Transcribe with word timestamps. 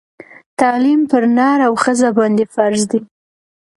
تعلیم 0.59 1.01
پر 1.11 1.23
نر 1.37 1.59
او 1.67 1.73
ښځه 1.83 2.09
باندي 2.17 2.45
فرض 2.53 2.81
دی 2.91 2.99